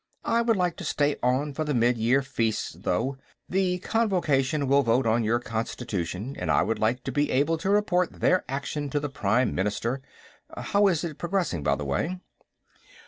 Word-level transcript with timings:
"I 0.25 0.41
would 0.41 0.55
like 0.57 0.77
to 0.77 0.83
stay 0.83 1.17
on 1.21 1.53
for 1.53 1.63
the 1.63 1.75
Midyear 1.75 2.23
Feasts, 2.25 2.71
though. 2.79 3.19
The 3.47 3.77
Convocation 3.77 4.67
will 4.67 4.81
vote 4.81 5.05
on 5.05 5.23
your 5.23 5.37
constitution, 5.39 6.35
and 6.39 6.49
I 6.49 6.63
would 6.63 6.79
like 6.79 7.03
to 7.03 7.11
be 7.11 7.29
able 7.29 7.59
to 7.59 7.69
report 7.69 8.19
their 8.19 8.43
action 8.49 8.89
to 8.89 8.99
the 8.99 9.09
Prime 9.09 9.53
Minister. 9.53 10.01
How 10.57 10.87
is 10.87 11.03
it 11.03 11.19
progressing, 11.19 11.61
by 11.61 11.75
the 11.75 11.85
way?" 11.85 12.19